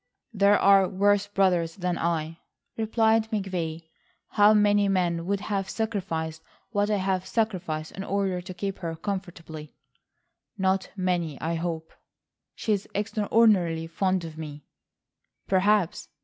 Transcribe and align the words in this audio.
"There 0.33 0.57
are 0.57 0.87
worse 0.89 1.27
brothers 1.27 1.75
than 1.75 1.95
I," 1.95 2.39
replied 2.75 3.29
McVay, 3.29 3.87
"how 4.29 4.51
many 4.51 4.87
men 4.89 5.27
would 5.27 5.41
have 5.41 5.69
sacrificed 5.69 6.41
what 6.71 6.89
I 6.89 6.95
have 6.97 7.27
sacrificed 7.27 7.91
in 7.91 8.03
order 8.03 8.41
to 8.41 8.53
keep 8.55 8.79
her 8.79 8.95
comfortably." 8.95 9.75
"Not 10.57 10.89
many, 10.97 11.39
I 11.39 11.53
hope." 11.53 11.93
"She 12.55 12.73
is 12.73 12.87
extraordinarily 12.95 13.85
fond 13.85 14.25
of 14.25 14.39
me." 14.39 14.65
"Perhaps. 15.47 16.09